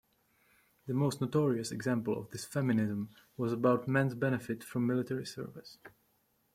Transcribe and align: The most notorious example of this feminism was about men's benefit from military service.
The 0.87 0.95
most 0.95 1.21
notorious 1.21 1.71
example 1.71 2.17
of 2.17 2.31
this 2.31 2.43
feminism 2.43 3.11
was 3.37 3.53
about 3.53 3.87
men's 3.87 4.15
benefit 4.15 4.63
from 4.63 4.87
military 4.87 5.27
service. 5.27 5.77